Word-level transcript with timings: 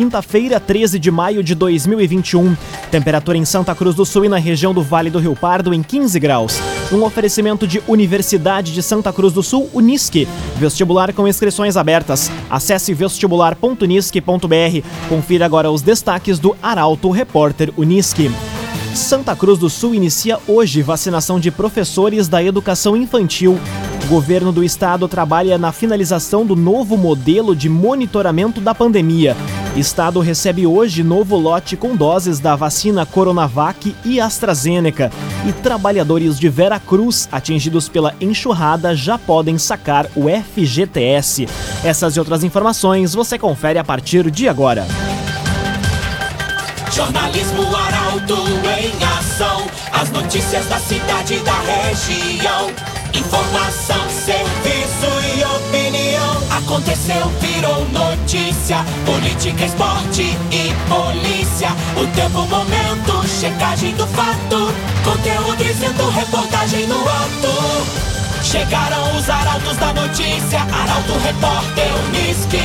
quinta-feira, 0.00 0.58
13 0.58 0.98
de 0.98 1.10
maio 1.10 1.44
de 1.44 1.54
2021. 1.54 2.56
Temperatura 2.90 3.36
em 3.36 3.44
Santa 3.44 3.74
Cruz 3.74 3.94
do 3.94 4.06
Sul 4.06 4.24
e 4.24 4.30
na 4.30 4.38
região 4.38 4.72
do 4.72 4.82
Vale 4.82 5.10
do 5.10 5.18
Rio 5.18 5.36
Pardo 5.36 5.74
em 5.74 5.82
15 5.82 6.18
graus. 6.18 6.58
Um 6.90 7.02
oferecimento 7.04 7.66
de 7.66 7.82
Universidade 7.86 8.72
de 8.72 8.82
Santa 8.82 9.12
Cruz 9.12 9.34
do 9.34 9.42
Sul, 9.42 9.68
Unisque. 9.74 10.26
Vestibular 10.56 11.12
com 11.12 11.28
inscrições 11.28 11.76
abertas. 11.76 12.30
Acesse 12.48 12.94
vestibular.unisque.br. 12.94 14.86
Confira 15.06 15.44
agora 15.44 15.70
os 15.70 15.82
destaques 15.82 16.38
do 16.38 16.56
Arauto 16.62 17.10
Repórter 17.10 17.70
Unisque. 17.76 18.30
Santa 18.94 19.36
Cruz 19.36 19.58
do 19.58 19.68
Sul 19.68 19.94
inicia 19.94 20.38
hoje 20.48 20.80
vacinação 20.80 21.38
de 21.38 21.50
professores 21.50 22.26
da 22.26 22.42
educação 22.42 22.96
infantil. 22.96 23.60
O 24.04 24.08
governo 24.08 24.50
do 24.50 24.64
estado 24.64 25.06
trabalha 25.06 25.58
na 25.58 25.72
finalização 25.72 26.46
do 26.46 26.56
novo 26.56 26.96
modelo 26.96 27.54
de 27.54 27.68
monitoramento 27.68 28.62
da 28.62 28.74
pandemia. 28.74 29.36
Estado 29.76 30.18
recebe 30.20 30.66
hoje 30.66 31.04
novo 31.04 31.36
lote 31.36 31.76
com 31.76 31.94
doses 31.94 32.40
da 32.40 32.56
vacina 32.56 33.06
Coronavac 33.06 33.94
e 34.04 34.20
AstraZeneca. 34.20 35.12
E 35.46 35.52
trabalhadores 35.52 36.38
de 36.38 36.48
Vera 36.48 36.80
Cruz 36.80 37.28
atingidos 37.30 37.88
pela 37.88 38.14
enxurrada 38.20 38.96
já 38.96 39.16
podem 39.16 39.56
sacar 39.58 40.06
o 40.16 40.26
FGTS. 40.28 41.46
Essas 41.84 42.16
e 42.16 42.18
outras 42.18 42.42
informações 42.42 43.14
você 43.14 43.38
confere 43.38 43.78
a 43.78 43.84
partir 43.84 44.28
de 44.30 44.48
agora. 44.48 44.86
Jornalismo 46.92 47.62
Arauto 47.74 48.34
em 48.34 49.04
ação. 49.18 49.66
As 49.92 50.10
notícias 50.10 50.66
da 50.66 50.78
cidade 50.78 51.34
e 51.34 51.40
da 51.40 51.60
região. 51.60 52.70
Informação, 53.14 54.10
serviço 54.10 55.26
e. 55.26 55.29
Aconteceu, 56.70 57.26
virou 57.40 57.84
notícia. 57.88 58.76
Política, 59.04 59.64
esporte 59.64 60.22
e 60.22 60.72
polícia. 60.88 61.70
O 62.00 62.06
tempo, 62.14 62.46
momento, 62.46 63.26
checagem 63.26 63.92
do 63.96 64.06
fato. 64.06 64.72
Conteúdo 65.02 65.56
dizendo, 65.56 66.08
reportagem 66.10 66.86
no 66.86 67.00
ato. 67.00 68.44
Chegaram 68.44 69.16
os 69.16 69.28
arautos 69.28 69.76
da 69.78 69.92
notícia. 69.92 70.60
Arauto, 70.60 71.12
repórter, 71.24 71.88
Unisque. 72.06 72.60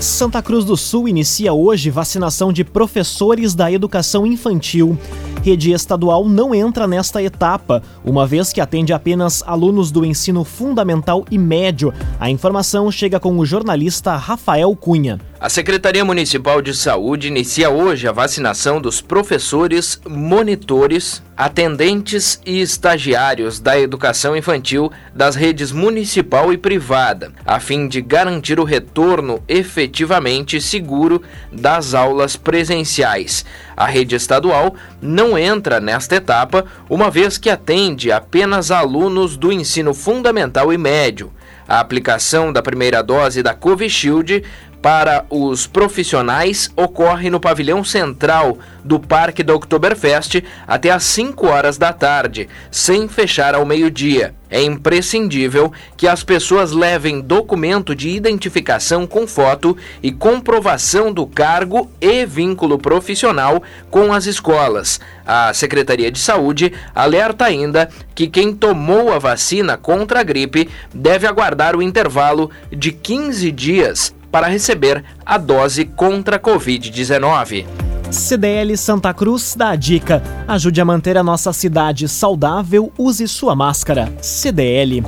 Santa 0.00 0.42
Cruz 0.42 0.64
do 0.64 0.78
Sul 0.78 1.08
inicia 1.08 1.52
hoje 1.52 1.90
vacinação 1.90 2.50
de 2.50 2.64
professores 2.64 3.54
da 3.54 3.70
educação 3.70 4.26
infantil. 4.26 4.98
Rede 5.44 5.72
estadual 5.72 6.26
não 6.26 6.54
entra 6.54 6.86
nesta 6.86 7.22
etapa, 7.22 7.82
uma 8.02 8.26
vez 8.26 8.50
que 8.50 8.62
atende 8.62 8.94
apenas 8.94 9.44
alunos 9.46 9.90
do 9.90 10.02
ensino 10.02 10.42
fundamental 10.42 11.22
e 11.30 11.36
médio. 11.36 11.92
A 12.18 12.30
informação 12.30 12.90
chega 12.90 13.20
com 13.20 13.38
o 13.38 13.44
jornalista 13.44 14.16
Rafael 14.16 14.74
Cunha. 14.74 15.20
A 15.44 15.50
Secretaria 15.50 16.02
Municipal 16.06 16.62
de 16.62 16.72
Saúde 16.72 17.28
inicia 17.28 17.68
hoje 17.68 18.08
a 18.08 18.12
vacinação 18.12 18.80
dos 18.80 19.02
professores, 19.02 20.00
monitores, 20.08 21.22
atendentes 21.36 22.40
e 22.46 22.62
estagiários 22.62 23.60
da 23.60 23.78
educação 23.78 24.34
infantil 24.34 24.90
das 25.14 25.36
redes 25.36 25.70
municipal 25.70 26.50
e 26.50 26.56
privada, 26.56 27.30
a 27.44 27.60
fim 27.60 27.86
de 27.86 28.00
garantir 28.00 28.58
o 28.58 28.64
retorno 28.64 29.42
efetivamente 29.46 30.58
seguro 30.62 31.20
das 31.52 31.92
aulas 31.92 32.36
presenciais. 32.36 33.44
A 33.76 33.84
rede 33.84 34.14
estadual 34.14 34.74
não 34.98 35.36
entra 35.36 35.78
nesta 35.78 36.16
etapa, 36.16 36.64
uma 36.88 37.10
vez 37.10 37.36
que 37.36 37.50
atende 37.50 38.10
apenas 38.10 38.70
alunos 38.70 39.36
do 39.36 39.52
ensino 39.52 39.92
fundamental 39.92 40.72
e 40.72 40.78
médio. 40.78 41.30
A 41.66 41.80
aplicação 41.80 42.52
da 42.52 42.62
primeira 42.62 43.02
dose 43.02 43.42
da 43.42 43.54
Covishield 43.54 44.42
para 44.84 45.24
os 45.30 45.66
profissionais 45.66 46.70
ocorre 46.76 47.30
no 47.30 47.40
pavilhão 47.40 47.82
central 47.82 48.58
do 48.84 49.00
Parque 49.00 49.42
da 49.42 49.54
Oktoberfest 49.54 50.44
até 50.66 50.90
às 50.90 51.04
5 51.04 51.46
horas 51.46 51.78
da 51.78 51.90
tarde, 51.90 52.50
sem 52.70 53.08
fechar 53.08 53.54
ao 53.54 53.64
meio-dia. 53.64 54.34
É 54.50 54.62
imprescindível 54.62 55.72
que 55.96 56.06
as 56.06 56.22
pessoas 56.22 56.72
levem 56.72 57.22
documento 57.22 57.94
de 57.94 58.10
identificação 58.10 59.06
com 59.06 59.26
foto 59.26 59.74
e 60.02 60.12
comprovação 60.12 61.10
do 61.10 61.26
cargo 61.26 61.90
e 61.98 62.26
vínculo 62.26 62.78
profissional 62.78 63.62
com 63.90 64.12
as 64.12 64.26
escolas. 64.26 65.00
A 65.26 65.54
Secretaria 65.54 66.12
de 66.12 66.18
Saúde 66.18 66.74
alerta 66.94 67.46
ainda 67.46 67.88
que 68.14 68.28
quem 68.28 68.54
tomou 68.54 69.14
a 69.14 69.18
vacina 69.18 69.78
contra 69.78 70.20
a 70.20 70.22
gripe 70.22 70.68
deve 70.92 71.26
aguardar 71.26 71.74
o 71.74 71.80
intervalo 71.80 72.50
de 72.70 72.92
15 72.92 73.50
dias 73.50 74.14
para 74.34 74.48
receber 74.48 75.04
a 75.24 75.38
dose 75.38 75.84
contra 75.84 76.34
a 76.34 76.40
Covid-19. 76.40 77.64
CDL 78.10 78.76
Santa 78.76 79.14
Cruz 79.14 79.54
dá 79.56 79.68
a 79.68 79.76
dica: 79.76 80.20
ajude 80.48 80.80
a 80.80 80.84
manter 80.84 81.16
a 81.16 81.22
nossa 81.22 81.52
cidade 81.52 82.08
saudável, 82.08 82.92
use 82.98 83.28
sua 83.28 83.54
máscara. 83.54 84.12
CDL. 84.20 85.04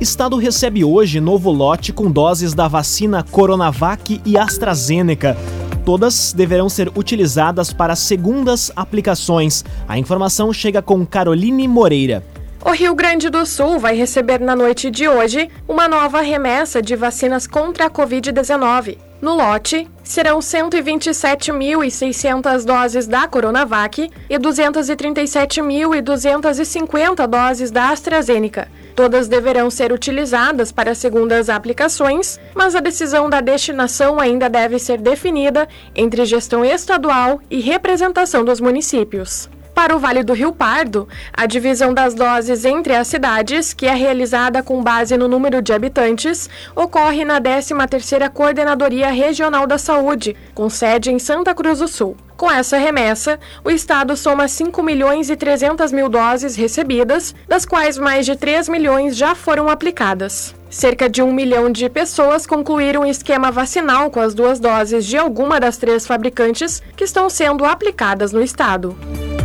Estado 0.00 0.36
recebe 0.36 0.82
hoje 0.82 1.20
novo 1.20 1.52
lote 1.52 1.92
com 1.92 2.10
doses 2.10 2.52
da 2.52 2.66
vacina 2.66 3.22
Coronavac 3.22 4.20
e 4.26 4.36
AstraZeneca. 4.36 5.36
Todas 5.84 6.32
deverão 6.32 6.68
ser 6.68 6.90
utilizadas 6.96 7.72
para 7.72 7.94
segundas 7.94 8.72
aplicações. 8.74 9.64
A 9.86 9.96
informação 9.96 10.52
chega 10.52 10.82
com 10.82 11.06
Caroline 11.06 11.68
Moreira. 11.68 12.24
O 12.62 12.72
Rio 12.72 12.94
Grande 12.94 13.30
do 13.30 13.46
Sul 13.46 13.78
vai 13.78 13.96
receber 13.96 14.38
na 14.38 14.54
noite 14.54 14.90
de 14.90 15.08
hoje 15.08 15.48
uma 15.66 15.88
nova 15.88 16.20
remessa 16.20 16.82
de 16.82 16.94
vacinas 16.94 17.46
contra 17.46 17.86
a 17.86 17.90
Covid-19. 17.90 18.98
No 19.20 19.34
lote, 19.34 19.88
serão 20.04 20.40
127.600 20.40 22.62
doses 22.64 23.06
da 23.06 23.26
Coronavac 23.26 24.10
e 24.28 24.38
237.250 24.38 27.26
doses 27.26 27.70
da 27.70 27.88
AstraZeneca. 27.88 28.68
Todas 28.94 29.26
deverão 29.26 29.70
ser 29.70 29.90
utilizadas 29.90 30.70
para 30.70 30.94
segundas 30.94 31.48
aplicações, 31.48 32.38
mas 32.54 32.74
a 32.74 32.80
decisão 32.80 33.30
da 33.30 33.40
destinação 33.40 34.20
ainda 34.20 34.50
deve 34.50 34.78
ser 34.78 35.00
definida 35.00 35.66
entre 35.94 36.26
gestão 36.26 36.62
estadual 36.62 37.40
e 37.50 37.58
representação 37.58 38.44
dos 38.44 38.60
municípios. 38.60 39.48
Para 39.80 39.96
o 39.96 39.98
Vale 39.98 40.22
do 40.22 40.34
Rio 40.34 40.52
Pardo, 40.52 41.08
a 41.32 41.46
divisão 41.46 41.94
das 41.94 42.12
doses 42.12 42.66
entre 42.66 42.94
as 42.94 43.08
cidades, 43.08 43.72
que 43.72 43.86
é 43.86 43.94
realizada 43.94 44.62
com 44.62 44.82
base 44.82 45.16
no 45.16 45.26
número 45.26 45.62
de 45.62 45.72
habitantes, 45.72 46.50
ocorre 46.76 47.24
na 47.24 47.40
13ª 47.40 48.28
Coordenadoria 48.28 49.10
Regional 49.10 49.66
da 49.66 49.78
Saúde, 49.78 50.36
com 50.54 50.68
sede 50.68 51.10
em 51.10 51.18
Santa 51.18 51.54
Cruz 51.54 51.78
do 51.78 51.88
Sul. 51.88 52.14
Com 52.36 52.50
essa 52.50 52.76
remessa, 52.76 53.40
o 53.64 53.70
Estado 53.70 54.14
soma 54.18 54.48
5 54.48 54.82
milhões 54.82 55.30
e 55.30 55.34
300 55.34 55.92
mil 55.92 56.10
doses 56.10 56.56
recebidas, 56.56 57.34
das 57.48 57.64
quais 57.64 57.96
mais 57.96 58.26
de 58.26 58.36
3 58.36 58.68
milhões 58.68 59.16
já 59.16 59.34
foram 59.34 59.66
aplicadas. 59.66 60.54
Cerca 60.68 61.08
de 61.08 61.22
um 61.22 61.32
milhão 61.32 61.72
de 61.72 61.88
pessoas 61.88 62.46
concluíram 62.46 63.00
o 63.00 63.06
esquema 63.06 63.50
vacinal 63.50 64.10
com 64.10 64.20
as 64.20 64.34
duas 64.34 64.60
doses 64.60 65.06
de 65.06 65.16
alguma 65.16 65.58
das 65.58 65.78
três 65.78 66.06
fabricantes 66.06 66.82
que 66.94 67.04
estão 67.04 67.30
sendo 67.30 67.64
aplicadas 67.64 68.30
no 68.30 68.42
Estado. 68.42 68.94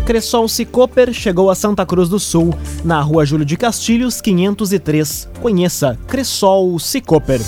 Cressol 0.05 0.47
Cicoper 0.47 1.11
chegou 1.11 1.49
a 1.49 1.55
Santa 1.55 1.83
Cruz 1.83 2.07
do 2.07 2.19
Sul, 2.19 2.53
na 2.83 3.01
rua 3.01 3.25
Júlio 3.25 3.43
de 3.43 3.57
Castilhos, 3.57 4.21
503. 4.21 5.27
Conheça 5.41 5.97
Cressol 6.07 6.77
Cicoper. 6.77 7.41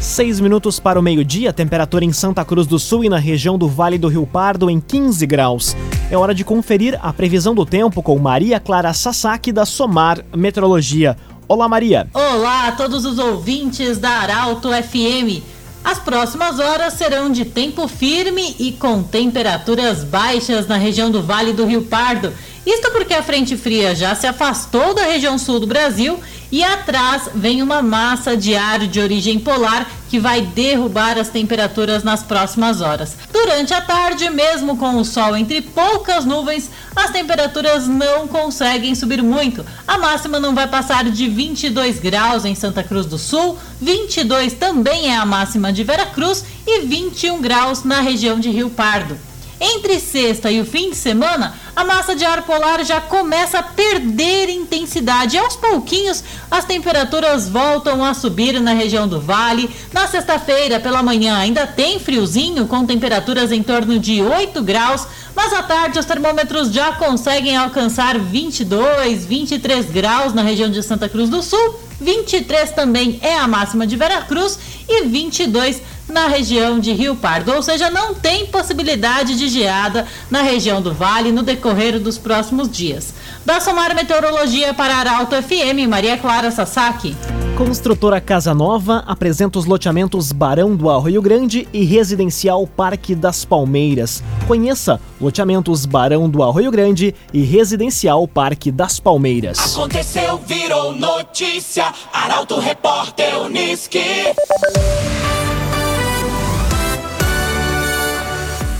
Seis 0.00 0.38
minutos 0.38 0.78
para 0.78 1.00
o 1.00 1.02
meio-dia, 1.02 1.52
temperatura 1.52 2.04
em 2.04 2.12
Santa 2.12 2.44
Cruz 2.44 2.68
do 2.68 2.78
Sul 2.78 3.02
e 3.02 3.08
na 3.08 3.18
região 3.18 3.58
do 3.58 3.66
Vale 3.66 3.98
do 3.98 4.06
Rio 4.06 4.24
Pardo 4.24 4.70
em 4.70 4.80
15 4.80 5.26
graus. 5.26 5.76
É 6.12 6.16
hora 6.16 6.32
de 6.32 6.44
conferir 6.44 6.96
a 7.02 7.12
previsão 7.12 7.56
do 7.56 7.66
tempo 7.66 8.04
com 8.04 8.16
Maria 8.20 8.60
Clara 8.60 8.92
Sasaki 8.92 9.50
da 9.50 9.66
Somar 9.66 10.24
Metrologia. 10.32 11.16
Olá, 11.48 11.68
Maria. 11.68 12.06
Olá 12.14 12.68
a 12.68 12.72
todos 12.72 13.04
os 13.04 13.18
ouvintes 13.18 13.98
da 13.98 14.10
Arauto 14.10 14.68
FM. 14.70 15.53
As 15.84 15.98
próximas 15.98 16.58
horas 16.58 16.94
serão 16.94 17.30
de 17.30 17.44
tempo 17.44 17.86
firme 17.86 18.56
e 18.58 18.72
com 18.72 19.02
temperaturas 19.02 20.02
baixas 20.02 20.66
na 20.66 20.78
região 20.78 21.10
do 21.10 21.22
Vale 21.22 21.52
do 21.52 21.66
Rio 21.66 21.82
Pardo. 21.82 22.32
Isto 22.66 22.90
porque 22.92 23.12
a 23.12 23.22
frente 23.22 23.56
fria 23.56 23.94
já 23.94 24.14
se 24.14 24.26
afastou 24.26 24.94
da 24.94 25.02
região 25.02 25.38
sul 25.38 25.60
do 25.60 25.66
Brasil 25.66 26.18
e 26.50 26.64
atrás 26.64 27.28
vem 27.34 27.62
uma 27.62 27.82
massa 27.82 28.36
de 28.36 28.54
ar 28.54 28.86
de 28.86 29.00
origem 29.00 29.38
polar 29.38 29.90
que 30.08 30.18
vai 30.18 30.40
derrubar 30.40 31.18
as 31.18 31.28
temperaturas 31.28 32.02
nas 32.02 32.22
próximas 32.22 32.80
horas. 32.80 33.16
Durante 33.32 33.74
a 33.74 33.82
tarde, 33.82 34.30
mesmo 34.30 34.76
com 34.76 34.96
o 34.96 35.04
sol 35.04 35.36
entre 35.36 35.60
poucas 35.60 36.24
nuvens, 36.24 36.70
as 36.94 37.10
temperaturas 37.10 37.86
não 37.86 38.28
conseguem 38.28 38.94
subir 38.94 39.22
muito. 39.22 39.66
A 39.86 39.98
máxima 39.98 40.40
não 40.40 40.54
vai 40.54 40.66
passar 40.66 41.04
de 41.04 41.28
22 41.28 41.98
graus 41.98 42.44
em 42.44 42.54
Santa 42.54 42.82
Cruz 42.82 43.04
do 43.04 43.18
Sul, 43.18 43.58
22 43.80 44.54
também 44.54 45.12
é 45.12 45.16
a 45.16 45.26
máxima 45.26 45.72
de 45.72 45.84
Vera 45.84 46.06
Cruz 46.06 46.44
e 46.66 46.80
21 46.80 47.42
graus 47.42 47.84
na 47.84 48.00
região 48.00 48.38
de 48.40 48.48
Rio 48.48 48.70
Pardo. 48.70 49.18
Entre 49.60 50.00
sexta 50.00 50.50
e 50.50 50.60
o 50.60 50.64
fim 50.64 50.90
de 50.90 50.96
semana, 50.96 51.54
a 51.76 51.84
massa 51.84 52.14
de 52.14 52.24
ar 52.24 52.42
polar 52.42 52.84
já 52.84 53.00
começa 53.00 53.58
a 53.58 53.62
perder 53.62 54.48
intensidade. 54.48 55.38
Aos 55.38 55.56
pouquinhos, 55.56 56.24
as 56.50 56.64
temperaturas 56.64 57.48
voltam 57.48 58.04
a 58.04 58.14
subir 58.14 58.60
na 58.60 58.72
região 58.72 59.06
do 59.06 59.20
vale. 59.20 59.70
Na 59.92 60.06
sexta-feira, 60.06 60.80
pela 60.80 61.02
manhã, 61.02 61.36
ainda 61.36 61.66
tem 61.66 61.98
friozinho, 61.98 62.66
com 62.66 62.84
temperaturas 62.84 63.52
em 63.52 63.62
torno 63.62 63.98
de 63.98 64.20
8 64.22 64.62
graus. 64.62 65.06
Mas 65.34 65.52
à 65.52 65.62
tarde, 65.62 65.98
os 65.98 66.06
termômetros 66.06 66.72
já 66.72 66.92
conseguem 66.92 67.56
alcançar 67.56 68.18
22, 68.18 69.24
23 69.24 69.86
graus 69.86 70.32
na 70.32 70.42
região 70.42 70.70
de 70.70 70.82
Santa 70.82 71.08
Cruz 71.08 71.28
do 71.28 71.42
Sul. 71.42 71.80
23 72.00 72.72
também 72.72 73.18
é 73.22 73.36
a 73.36 73.48
máxima 73.48 73.86
de 73.86 73.96
Veracruz 73.96 74.58
e 74.88 75.04
22 75.04 75.80
na 76.08 76.26
região 76.26 76.78
de 76.78 76.92
Rio 76.92 77.16
Pardo, 77.16 77.52
ou 77.52 77.62
seja, 77.62 77.90
não 77.90 78.14
tem 78.14 78.46
possibilidade 78.46 79.36
de 79.36 79.48
geada 79.48 80.06
na 80.30 80.42
região 80.42 80.82
do 80.82 80.92
Vale 80.92 81.32
no 81.32 81.42
decorrer 81.42 81.98
dos 81.98 82.18
próximos 82.18 82.70
dias. 82.70 83.14
Da 83.44 83.60
Somar 83.60 83.94
Meteorologia 83.94 84.72
para 84.74 84.96
Arauto 84.96 85.34
FM, 85.36 85.88
Maria 85.88 86.16
Clara 86.16 86.50
Sasaki. 86.50 87.16
Construtora 87.56 88.20
Casa 88.20 88.52
Nova 88.52 89.04
apresenta 89.06 89.58
os 89.60 89.64
loteamentos 89.64 90.32
Barão 90.32 90.74
do 90.74 90.90
Arroio 90.90 91.22
Grande 91.22 91.68
e 91.72 91.84
Residencial 91.84 92.66
Parque 92.66 93.14
das 93.14 93.44
Palmeiras. 93.44 94.24
Conheça 94.48 95.00
loteamentos 95.20 95.86
Barão 95.86 96.28
do 96.28 96.42
Arroio 96.42 96.70
Grande 96.70 97.14
e 97.32 97.42
Residencial 97.42 98.26
Parque 98.26 98.72
das 98.72 98.98
Palmeiras. 98.98 99.74
Aconteceu, 99.76 100.38
virou 100.38 100.92
notícia. 100.92 101.92
Arauto 102.12 102.58
Repórter 102.58 103.40
Uniski. 103.40 104.23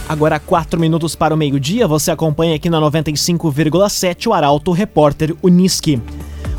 Agora, 0.07 0.39
4 0.39 0.79
minutos 0.79 1.17
para 1.17 1.35
o 1.35 1.37
meio-dia, 1.37 1.89
você 1.89 2.11
acompanha 2.11 2.55
aqui 2.55 2.69
na 2.69 2.79
95,7 2.79 4.27
o 4.27 4.35
Arauto 4.35 4.71
Repórter 4.71 5.35
Uniski. 5.43 6.01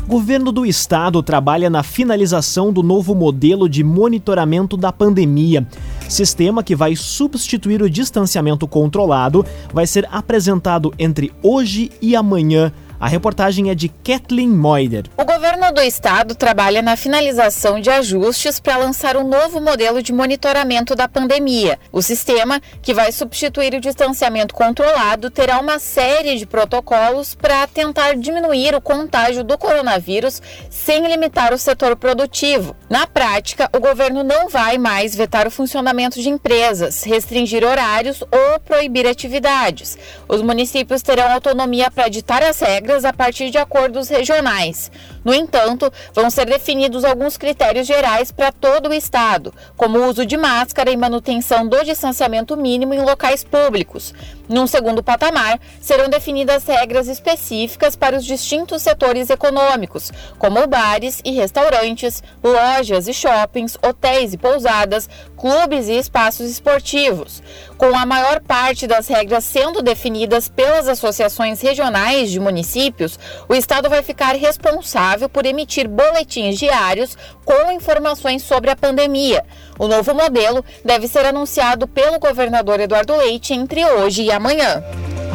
Governo 0.06 0.50
do 0.50 0.66
Estado 0.66 1.22
trabalha 1.22 1.70
na 1.70 1.82
finalização 1.82 2.72
do 2.72 2.82
novo 2.82 3.14
modelo 3.14 3.68
de 3.68 3.84
monitoramento 3.84 4.76
da 4.76 4.92
pandemia. 4.92 5.66
Sistema 6.08 6.62
que 6.62 6.76
vai 6.76 6.96
substituir 6.96 7.82
o 7.82 7.90
distanciamento 7.90 8.66
controlado 8.66 9.44
vai 9.72 9.86
ser 9.86 10.08
apresentado 10.10 10.92
entre 10.98 11.32
hoje 11.42 11.90
e 12.02 12.14
amanhã 12.16 12.72
a 12.98 13.08
reportagem 13.08 13.70
é 13.70 13.74
de 13.74 13.88
Kathleen 13.88 14.48
Moider. 14.48 15.04
O 15.16 15.24
governo 15.24 15.72
do 15.72 15.80
estado 15.80 16.34
trabalha 16.34 16.80
na 16.80 16.96
finalização 16.96 17.80
de 17.80 17.90
ajustes 17.90 18.58
para 18.58 18.78
lançar 18.78 19.16
um 19.16 19.28
novo 19.28 19.60
modelo 19.60 20.02
de 20.02 20.12
monitoramento 20.12 20.94
da 20.94 21.06
pandemia. 21.06 21.78
O 21.92 22.00
sistema, 22.00 22.60
que 22.80 22.94
vai 22.94 23.12
substituir 23.12 23.74
o 23.74 23.80
distanciamento 23.80 24.54
controlado, 24.54 25.30
terá 25.30 25.60
uma 25.60 25.78
série 25.78 26.36
de 26.36 26.46
protocolos 26.46 27.34
para 27.34 27.66
tentar 27.66 28.16
diminuir 28.16 28.74
o 28.74 28.80
contágio 28.80 29.44
do 29.44 29.58
coronavírus 29.58 30.40
sem 30.70 31.06
limitar 31.06 31.52
o 31.52 31.58
setor 31.58 31.96
produtivo. 31.96 32.74
Na 32.88 33.06
prática, 33.06 33.68
o 33.74 33.80
governo 33.80 34.24
não 34.24 34.48
vai 34.48 34.78
mais 34.78 35.14
vetar 35.14 35.46
o 35.46 35.50
funcionamento 35.50 36.20
de 36.20 36.30
empresas, 36.30 37.02
restringir 37.02 37.62
horários 37.64 38.22
ou 38.22 38.60
proibir 38.60 39.06
atividades. 39.06 39.98
Os 40.28 40.40
municípios 40.40 41.02
terão 41.02 41.30
autonomia 41.30 41.90
para 41.90 42.08
ditar 42.08 42.42
as 42.42 42.60
regras 42.60 42.85
regras 42.86 43.04
a 43.04 43.12
partir 43.12 43.50
de 43.50 43.58
acordos 43.58 44.08
regionais. 44.08 44.92
No 45.26 45.34
entanto, 45.34 45.92
vão 46.14 46.30
ser 46.30 46.46
definidos 46.46 47.04
alguns 47.04 47.36
critérios 47.36 47.84
gerais 47.84 48.30
para 48.30 48.52
todo 48.52 48.90
o 48.90 48.94
Estado, 48.94 49.52
como 49.76 49.98
o 49.98 50.08
uso 50.08 50.24
de 50.24 50.36
máscara 50.36 50.88
e 50.88 50.96
manutenção 50.96 51.66
do 51.66 51.82
distanciamento 51.82 52.56
mínimo 52.56 52.94
em 52.94 53.02
locais 53.02 53.42
públicos. 53.42 54.14
Num 54.48 54.68
segundo 54.68 55.02
patamar, 55.02 55.58
serão 55.80 56.08
definidas 56.08 56.64
regras 56.64 57.08
específicas 57.08 57.96
para 57.96 58.16
os 58.16 58.24
distintos 58.24 58.82
setores 58.82 59.28
econômicos, 59.28 60.12
como 60.38 60.64
bares 60.68 61.20
e 61.24 61.32
restaurantes, 61.32 62.22
lojas 62.44 63.08
e 63.08 63.12
shoppings, 63.12 63.76
hotéis 63.84 64.32
e 64.32 64.38
pousadas, 64.38 65.10
clubes 65.36 65.88
e 65.88 65.94
espaços 65.94 66.48
esportivos. 66.48 67.42
Com 67.76 67.98
a 67.98 68.06
maior 68.06 68.40
parte 68.40 68.86
das 68.86 69.08
regras 69.08 69.42
sendo 69.42 69.82
definidas 69.82 70.48
pelas 70.48 70.86
associações 70.86 71.60
regionais 71.60 72.30
de 72.30 72.38
municípios, 72.38 73.18
o 73.48 73.54
Estado 73.54 73.90
vai 73.90 74.04
ficar 74.04 74.36
responsável 74.36 75.15
por 75.28 75.46
emitir 75.46 75.88
boletins 75.88 76.58
diários 76.58 77.16
com 77.44 77.72
informações 77.72 78.42
sobre 78.42 78.70
a 78.70 78.76
pandemia. 78.76 79.44
O 79.78 79.88
novo 79.88 80.14
modelo 80.14 80.64
deve 80.84 81.08
ser 81.08 81.24
anunciado 81.24 81.88
pelo 81.88 82.18
governador 82.18 82.80
Eduardo 82.80 83.16
Leite 83.16 83.54
entre 83.54 83.84
hoje 83.84 84.22
e 84.22 84.30
amanhã. 84.30 84.82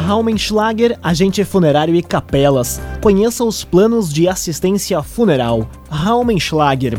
Raumenschlager, 0.06 0.98
agente 1.02 1.44
funerário 1.44 1.94
e 1.94 2.02
capelas. 2.02 2.80
Conheça 3.00 3.44
os 3.44 3.64
planos 3.64 4.12
de 4.12 4.28
assistência 4.28 5.02
funeral. 5.02 5.68
Raumenschlager. 5.90 6.98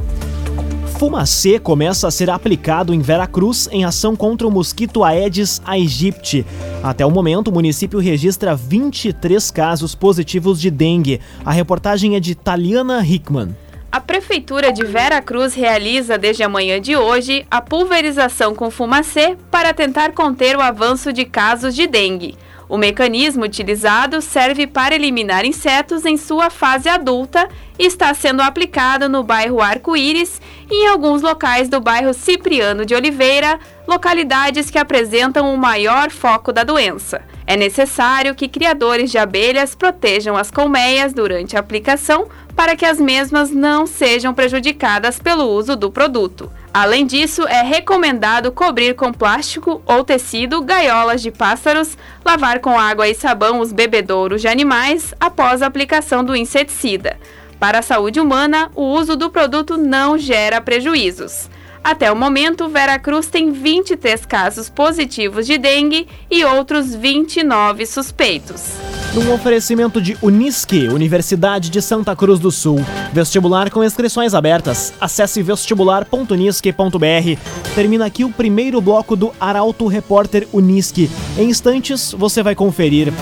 Fumacê 0.98 1.60
começa 1.60 2.08
a 2.08 2.12
ser 2.12 2.30
aplicado 2.30 2.94
em 2.94 3.00
Veracruz 3.00 3.68
em 3.72 3.84
ação 3.84 4.16
contra 4.16 4.48
o 4.48 4.52
mosquito 4.52 5.04
Aedes 5.04 5.62
aegypti. 5.66 6.46
Até 6.82 7.06
o 7.06 7.12
momento, 7.12 7.50
o 7.50 7.54
município 7.54 8.00
registra 8.00 8.56
23 8.56 9.52
casos 9.52 9.96
positivos 9.96 10.62
de 10.62 10.70
dengue. 10.70 11.20
A 11.44 11.52
reportagem 11.52 12.16
é 12.16 12.20
de 12.20 12.36
Taliana 12.36 13.06
Hickman. 13.06 13.56
A 13.92 14.00
Prefeitura 14.00 14.72
de 14.72 14.86
Vera 14.86 15.22
Cruz 15.22 15.54
realiza 15.54 16.18
desde 16.18 16.42
a 16.42 16.50
manhã 16.50 16.80
de 16.80 16.96
hoje 16.96 17.46
a 17.52 17.62
pulverização 17.62 18.56
com 18.56 18.72
fumacê 18.72 19.36
para 19.52 19.74
tentar 19.74 20.14
conter 20.14 20.56
o 20.56 20.62
avanço 20.62 21.12
de 21.12 21.26
casos 21.26 21.76
de 21.76 21.86
dengue. 21.86 22.36
O 22.68 22.78
mecanismo 22.78 23.44
utilizado 23.44 24.22
serve 24.22 24.66
para 24.66 24.96
eliminar 24.96 25.46
insetos 25.46 26.06
em 26.06 26.18
sua 26.18 26.50
fase 26.50 26.88
adulta 26.88 27.48
e 27.78 27.86
está 27.86 28.14
sendo 28.14 28.42
aplicado 28.42 29.10
no 29.10 29.24
bairro 29.24 29.62
Arco-Íris 29.62 30.42
e 30.70 30.86
em 30.86 30.88
alguns 30.88 31.22
locais 31.22 31.68
do 31.68 31.80
bairro 31.80 32.14
Cipriano 32.14 32.86
de 32.86 32.96
Oliveira, 32.96 33.60
localidades 33.88 34.70
que 34.70 34.78
apresentam 34.78 35.54
o 35.54 35.58
maior 35.58 36.10
foco 36.10 36.54
da 36.54 36.64
doença. 36.64 37.22
É 37.46 37.58
necessário 37.58 38.34
que 38.34 38.48
criadores 38.48 39.12
de 39.12 39.18
abelhas 39.18 39.76
protejam 39.76 40.38
as 40.38 40.50
colmeias 40.50 41.14
durante 41.14 41.58
a 41.58 41.60
aplicação 41.60 42.28
para 42.64 42.78
que 42.78 42.86
as 42.86 42.98
mesmas 42.98 43.52
não 43.52 43.86
sejam 43.86 44.34
prejudicadas 44.34 45.20
pelo 45.20 45.44
uso 45.50 45.76
do 45.76 45.92
produto. 45.92 46.50
Além 46.74 47.06
disso, 47.06 47.46
é 47.46 47.62
recomendado 47.62 48.54
cobrir 48.54 48.96
com 48.96 49.12
plástico 49.12 49.82
ou 49.86 50.02
tecido 50.02 50.62
gaiolas 50.62 51.22
de 51.22 51.30
pássaros, 51.30 51.98
lavar 52.24 52.62
com 52.62 52.80
água 52.80 53.06
e 53.06 53.14
sabão 53.14 53.60
os 53.60 53.74
bebedouros 53.74 54.40
de 54.40 54.48
animais 54.48 55.14
após 55.20 55.62
a 55.62 55.66
aplicação 55.66 56.24
do 56.24 56.34
inseticida. 56.38 57.20
Para 57.60 57.80
a 57.80 57.82
saúde 57.82 58.22
humana, 58.22 58.72
o 58.76 58.84
uso 58.94 59.18
do 59.18 59.30
produto 59.30 59.76
não 59.76 60.18
gera 60.18 60.62
prejuízos. 60.62 61.50
Até 61.84 62.10
o 62.10 62.16
momento, 62.16 62.70
Veracruz 62.70 63.28
tem 63.28 63.52
23 63.52 64.26
casos 64.26 64.70
positivos 64.70 65.46
de 65.46 65.58
dengue 65.58 66.08
e 66.32 66.46
outros 66.46 66.96
29 66.96 67.86
suspeitos. 67.86 68.78
Num 69.14 69.34
oferecimento 69.34 70.02
de 70.02 70.18
Unisque, 70.22 70.88
Universidade 70.88 71.70
de 71.70 71.82
Santa 71.82 72.16
Cruz 72.16 72.40
do 72.40 72.52
Sul. 72.52 72.80
Vestibular 73.12 73.70
com 73.70 73.84
inscrições 73.84 74.34
abertas. 74.34 74.94
Acesse 75.00 75.44
vestibular.unisque.br. 75.44 77.76
Termina 77.76 78.06
aqui 78.06 78.24
o 78.24 78.32
primeiro 78.32 78.80
bloco 78.80 79.16
do 79.16 79.34
Arauto 79.40 79.86
Repórter 79.86 80.48
Unisque. 80.54 81.12
Em 81.38 81.50
instantes, 81.50 82.14
você 82.14 82.42
vai 82.42 82.56
conferir. 82.56 83.14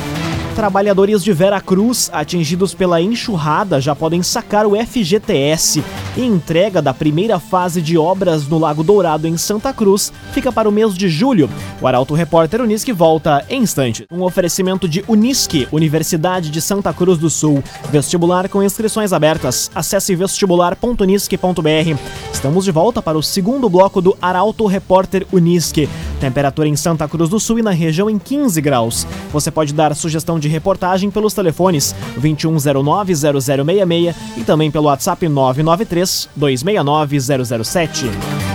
Trabalhadores 0.56 1.24
de 1.24 1.32
Vera 1.32 1.62
Cruz 1.62 2.10
atingidos 2.14 2.74
pela 2.74 3.02
enxurrada 3.02 3.80
já 3.80 3.96
podem 3.96 4.22
sacar 4.22 4.66
o 4.68 4.76
FGTS. 4.76 5.84
E 6.18 6.22
entrega 6.22 6.82
da 6.82 6.94
primeira 6.94 7.40
fase 7.40 7.82
de 7.82 7.98
obras 7.98 8.48
no 8.48 8.60
Lago 8.60 8.84
Dourado 8.84 9.28
em 9.28 9.38
Santa 9.38 9.74
Cruz 9.74 10.12
fica 10.34 10.52
para 10.52 10.68
o 10.68 10.72
mês 10.72 10.94
de 10.94 11.08
julho. 11.08 11.50
O 11.82 11.88
Arauto 11.88 12.14
Repórter 12.14 12.62
Unisque 12.62 12.92
volta 12.92 13.46
em 13.50 13.62
instante. 13.62 14.06
Um 14.12 14.24
oferecimento 14.24 14.90
de 14.90 15.04
Unisque, 15.08 15.68
Universidade 15.72 16.50
de 16.50 16.62
Santa 16.62 16.92
Cruz 16.94 17.18
do 17.18 17.30
Sul. 17.30 17.64
Vestibular 17.90 18.50
com 18.50 18.62
inscrições 18.62 19.14
abertas. 19.14 19.72
Acesse 19.74 20.14
vestibular.unisque.br. 20.16 21.98
Estamos 22.42 22.66
de 22.66 22.72
volta 22.72 23.04
para 23.04 23.20
o 23.20 23.22
segundo 23.22 23.70
bloco 23.70 24.02
do 24.02 24.18
Arauto 24.20 24.66
Repórter 24.66 25.28
Unisque. 25.32 25.88
Temperatura 26.20 26.68
em 26.68 26.76
Santa 26.76 27.08
Cruz 27.08 27.30
do 27.30 27.40
Sul 27.40 27.60
e 27.60 27.62
na 27.62 27.70
região 27.70 28.10
em 28.10 28.18
15 28.18 28.60
graus. 28.60 29.06
Você 29.32 29.52
pode 29.52 29.76
dar 29.76 29.96
sugestão 29.96 30.40
de 30.40 30.48
reportagem 30.48 31.12
pelos 31.12 31.36
telefones 31.36 31.94
2109-0066 32.20 34.16
e 34.38 34.44
também 34.44 34.72
pelo 34.72 34.88
WhatsApp 34.88 35.24
993-269-007. 35.28 38.10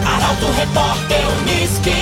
Arauto 0.04 0.46
Repórter 0.56 1.20
Unisque. 1.42 1.92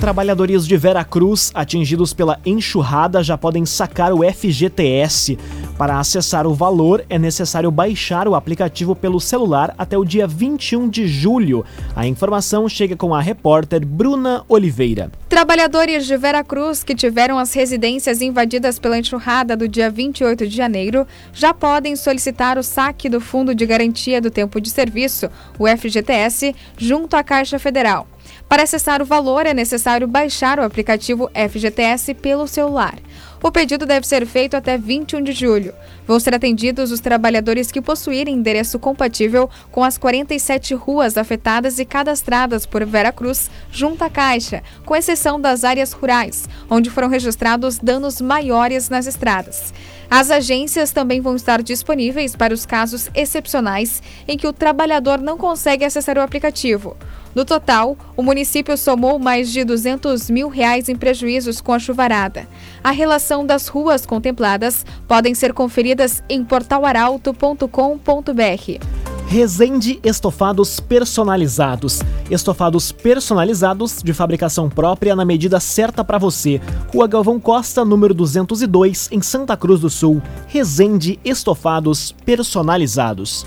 Trabalhadores 0.00 0.66
de 0.66 0.78
Vera 0.78 1.04
Cruz 1.04 1.50
atingidos 1.54 2.14
pela 2.14 2.40
enxurrada 2.44 3.22
já 3.22 3.36
podem 3.36 3.66
sacar 3.66 4.14
o 4.14 4.20
FGTS. 4.24 5.38
Para 5.80 5.98
acessar 5.98 6.46
o 6.46 6.52
valor, 6.52 7.02
é 7.08 7.18
necessário 7.18 7.70
baixar 7.70 8.28
o 8.28 8.34
aplicativo 8.34 8.94
pelo 8.94 9.18
celular 9.18 9.74
até 9.78 9.96
o 9.96 10.04
dia 10.04 10.26
21 10.26 10.86
de 10.86 11.08
julho. 11.08 11.64
A 11.96 12.06
informação 12.06 12.68
chega 12.68 12.94
com 12.94 13.14
a 13.14 13.20
repórter 13.22 13.86
Bruna 13.86 14.44
Oliveira. 14.46 15.10
Trabalhadores 15.26 16.04
de 16.04 16.18
Vera 16.18 16.44
Cruz 16.44 16.84
que 16.84 16.94
tiveram 16.94 17.38
as 17.38 17.54
residências 17.54 18.20
invadidas 18.20 18.78
pela 18.78 18.98
enxurrada 18.98 19.56
do 19.56 19.66
dia 19.66 19.88
28 19.88 20.46
de 20.46 20.54
janeiro 20.54 21.06
já 21.32 21.54
podem 21.54 21.96
solicitar 21.96 22.58
o 22.58 22.62
saque 22.62 23.08
do 23.08 23.18
Fundo 23.18 23.54
de 23.54 23.64
Garantia 23.64 24.20
do 24.20 24.30
Tempo 24.30 24.60
de 24.60 24.68
Serviço, 24.68 25.30
o 25.58 25.66
FGTS, 25.66 26.54
junto 26.76 27.16
à 27.16 27.24
Caixa 27.24 27.58
Federal. 27.58 28.06
Para 28.50 28.64
acessar 28.64 29.00
o 29.00 29.04
valor, 29.06 29.46
é 29.46 29.54
necessário 29.54 30.06
baixar 30.06 30.58
o 30.58 30.62
aplicativo 30.62 31.30
FGTS 31.34 32.14
pelo 32.14 32.46
celular. 32.46 32.96
O 33.42 33.50
pedido 33.50 33.86
deve 33.86 34.06
ser 34.06 34.26
feito 34.26 34.54
até 34.54 34.76
21 34.76 35.22
de 35.22 35.32
julho. 35.32 35.72
Vão 36.06 36.20
ser 36.20 36.34
atendidos 36.34 36.92
os 36.92 37.00
trabalhadores 37.00 37.72
que 37.72 37.80
possuírem 37.80 38.34
endereço 38.34 38.78
compatível 38.78 39.48
com 39.70 39.82
as 39.82 39.96
47 39.96 40.74
ruas 40.74 41.16
afetadas 41.16 41.78
e 41.78 41.86
cadastradas 41.86 42.66
por 42.66 42.84
Vera 42.84 43.10
Cruz 43.10 43.50
junto 43.72 44.04
à 44.04 44.10
Caixa, 44.10 44.62
com 44.84 44.94
exceção 44.94 45.40
das 45.40 45.64
áreas 45.64 45.92
rurais, 45.92 46.46
onde 46.68 46.90
foram 46.90 47.08
registrados 47.08 47.78
danos 47.78 48.20
maiores 48.20 48.90
nas 48.90 49.06
estradas. 49.06 49.72
As 50.10 50.28
agências 50.28 50.90
também 50.90 51.20
vão 51.20 51.36
estar 51.36 51.62
disponíveis 51.62 52.34
para 52.34 52.52
os 52.52 52.66
casos 52.66 53.08
excepcionais 53.14 54.02
em 54.26 54.36
que 54.36 54.48
o 54.48 54.52
trabalhador 54.52 55.20
não 55.20 55.38
consegue 55.38 55.84
acessar 55.84 56.18
o 56.18 56.20
aplicativo. 56.20 56.96
No 57.32 57.44
total, 57.44 57.96
o 58.16 58.22
município 58.22 58.76
somou 58.76 59.20
mais 59.20 59.52
de 59.52 59.62
200 59.62 60.28
mil 60.28 60.48
reais 60.48 60.88
em 60.88 60.96
prejuízos 60.96 61.60
com 61.60 61.72
a 61.72 61.78
chuvarada. 61.78 62.48
A 62.82 62.90
relação 62.90 63.46
das 63.46 63.68
ruas 63.68 64.04
contempladas 64.04 64.84
podem 65.06 65.32
ser 65.32 65.52
conferidas 65.52 66.24
em 66.28 66.44
portalaralto.com.br. 66.44 69.19
Resende 69.30 70.00
Estofados 70.02 70.80
Personalizados. 70.80 72.00
Estofados 72.28 72.90
personalizados 72.90 74.02
de 74.02 74.12
fabricação 74.12 74.68
própria 74.68 75.14
na 75.14 75.24
medida 75.24 75.60
certa 75.60 76.02
para 76.02 76.18
você. 76.18 76.60
Rua 76.92 77.06
Galvão 77.06 77.38
Costa, 77.38 77.84
número 77.84 78.12
202, 78.12 79.08
em 79.12 79.22
Santa 79.22 79.56
Cruz 79.56 79.78
do 79.78 79.88
Sul. 79.88 80.20
Resende 80.48 81.20
Estofados 81.24 82.10
Personalizados. 82.24 83.46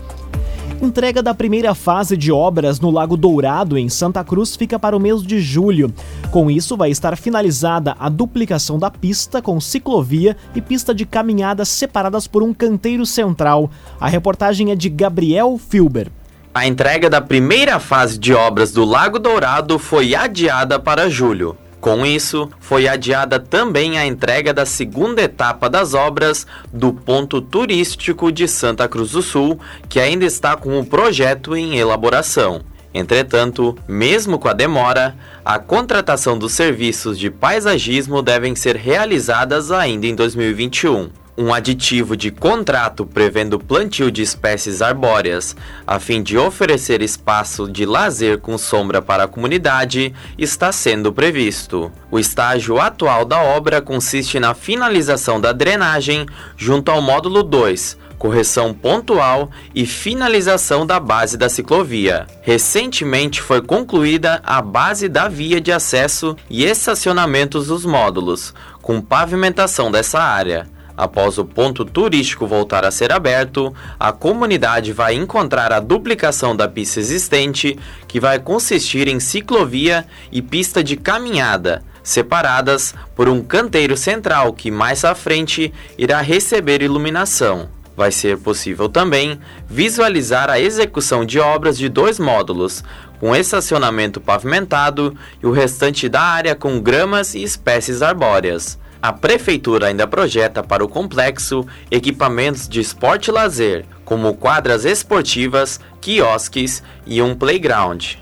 Entrega 0.83 1.23
da 1.23 1.33
primeira 1.33 1.73
fase 1.73 2.17
de 2.17 2.29
obras 2.29 2.81
no 2.81 2.91
Lago 2.91 3.15
Dourado, 3.15 3.77
em 3.77 3.87
Santa 3.87 4.21
Cruz, 4.21 4.53
fica 4.53 4.77
para 4.77 4.97
o 4.97 4.99
mês 4.99 5.23
de 5.23 5.39
julho. 5.39 5.89
Com 6.29 6.51
isso, 6.51 6.75
vai 6.75 6.91
estar 6.91 7.15
finalizada 7.15 7.95
a 7.97 8.09
duplicação 8.09 8.77
da 8.77 8.91
pista 8.91 9.41
com 9.41 9.61
ciclovia 9.61 10.35
e 10.53 10.59
pista 10.59 10.93
de 10.93 11.05
caminhada 11.05 11.63
separadas 11.63 12.27
por 12.27 12.43
um 12.43 12.53
canteiro 12.53 13.05
central. 13.05 13.71
A 13.97 14.09
reportagem 14.09 14.71
é 14.71 14.75
de 14.75 14.89
Gabriel 14.89 15.57
Filber. 15.57 16.11
A 16.53 16.67
entrega 16.67 17.09
da 17.09 17.21
primeira 17.21 17.79
fase 17.79 18.19
de 18.19 18.33
obras 18.33 18.73
do 18.73 18.83
Lago 18.83 19.17
Dourado 19.17 19.79
foi 19.79 20.13
adiada 20.13 20.77
para 20.77 21.09
julho. 21.09 21.57
Com 21.83 22.05
isso, 22.05 22.49
foi 22.61 22.87
adiada 22.87 23.37
também 23.37 23.97
a 23.97 24.05
entrega 24.05 24.53
da 24.53 24.65
segunda 24.65 25.21
etapa 25.21 25.69
das 25.69 25.93
obras 25.93 26.47
do 26.71 26.93
ponto 26.93 27.41
turístico 27.41 28.31
de 28.31 28.47
Santa 28.47 28.87
Cruz 28.87 29.11
do 29.11 29.21
Sul, 29.21 29.59
que 29.89 29.99
ainda 29.99 30.23
está 30.23 30.55
com 30.55 30.79
o 30.79 30.85
projeto 30.85 31.57
em 31.57 31.77
elaboração. 31.77 32.61
Entretanto, 32.93 33.77
mesmo 33.85 34.39
com 34.39 34.47
a 34.47 34.53
demora, 34.53 35.13
a 35.43 35.59
contratação 35.59 36.39
dos 36.39 36.53
serviços 36.53 37.19
de 37.19 37.29
paisagismo 37.29 38.21
devem 38.21 38.55
ser 38.55 38.77
realizadas 38.77 39.69
ainda 39.69 40.07
em 40.07 40.15
2021 40.15 41.22
um 41.37 41.53
aditivo 41.53 42.15
de 42.15 42.29
contrato 42.31 43.05
prevendo 43.05 43.59
plantio 43.59 44.11
de 44.11 44.21
espécies 44.21 44.81
arbóreas, 44.81 45.55
a 45.85 45.99
fim 45.99 46.21
de 46.21 46.37
oferecer 46.37 47.01
espaço 47.01 47.69
de 47.69 47.85
lazer 47.85 48.39
com 48.39 48.57
sombra 48.57 49.01
para 49.01 49.23
a 49.23 49.27
comunidade, 49.27 50.13
está 50.37 50.71
sendo 50.71 51.11
previsto. 51.11 51.91
O 52.11 52.19
estágio 52.19 52.79
atual 52.79 53.25
da 53.25 53.41
obra 53.41 53.81
consiste 53.81 54.39
na 54.39 54.53
finalização 54.53 55.41
da 55.41 55.51
drenagem 55.51 56.25
junto 56.55 56.91
ao 56.91 57.01
módulo 57.01 57.41
2, 57.41 57.97
correção 58.23 58.73
pontual 58.73 59.49
e 59.75 59.85
finalização 59.85 60.85
da 60.85 60.97
base 60.97 61.35
da 61.35 61.49
ciclovia. 61.49 62.25
Recentemente 62.41 63.41
foi 63.41 63.61
concluída 63.61 64.39
a 64.45 64.61
base 64.61 65.09
da 65.09 65.27
via 65.27 65.59
de 65.59 65.71
acesso 65.71 66.35
e 66.49 66.63
estacionamentos 66.63 67.67
dos 67.67 67.83
módulos, 67.83 68.53
com 68.81 69.01
pavimentação 69.01 69.91
dessa 69.91 70.21
área. 70.21 70.72
Após 70.95 71.39
o 71.39 71.45
ponto 71.45 71.83
turístico 71.83 72.45
voltar 72.45 72.85
a 72.85 72.91
ser 72.91 73.11
aberto, 73.11 73.73
a 73.99 74.11
comunidade 74.11 74.93
vai 74.93 75.15
encontrar 75.15 75.73
a 75.73 75.79
duplicação 75.79 76.55
da 76.55 76.67
pista 76.67 76.99
existente, 76.99 77.77
que 78.07 78.19
vai 78.19 78.39
consistir 78.39 79.07
em 79.07 79.19
ciclovia 79.19 80.05
e 80.31 80.41
pista 80.41 80.83
de 80.83 80.95
caminhada, 80.95 81.83
separadas 82.03 82.93
por 83.15 83.27
um 83.27 83.41
canteiro 83.41 83.97
central 83.97 84.53
que 84.53 84.69
mais 84.69 85.03
à 85.03 85.15
frente 85.15 85.73
irá 85.97 86.21
receber 86.21 86.83
iluminação. 86.83 87.69
Vai 87.95 88.11
ser 88.11 88.37
possível 88.37 88.89
também 88.89 89.39
visualizar 89.67 90.49
a 90.49 90.59
execução 90.59 91.25
de 91.25 91.39
obras 91.39 91.77
de 91.77 91.89
dois 91.89 92.19
módulos, 92.19 92.83
com 93.19 93.35
estacionamento 93.35 94.19
pavimentado 94.19 95.15
e 95.41 95.45
o 95.45 95.51
restante 95.51 96.09
da 96.09 96.21
área 96.21 96.55
com 96.55 96.79
gramas 96.79 97.33
e 97.33 97.43
espécies 97.43 98.01
arbóreas. 98.01 98.77
A 99.03 99.11
prefeitura 99.11 99.87
ainda 99.87 100.07
projeta 100.07 100.63
para 100.63 100.81
o 100.81 100.87
complexo 100.87 101.67
equipamentos 101.91 102.69
de 102.69 102.79
esporte 102.79 103.27
e 103.27 103.31
lazer, 103.33 103.85
como 104.05 104.33
quadras 104.33 104.85
esportivas, 104.85 105.77
quiosques 105.99 106.81
e 107.05 107.21
um 107.21 107.35
playground. 107.35 108.13